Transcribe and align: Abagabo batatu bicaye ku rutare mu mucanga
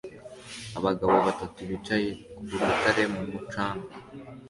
Abagabo 0.77 1.15
batatu 1.27 1.59
bicaye 1.69 2.09
ku 2.33 2.41
rutare 2.51 3.03
mu 3.13 3.21
mucanga 3.31 3.87